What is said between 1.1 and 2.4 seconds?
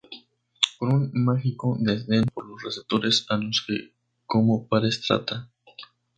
mágico desdén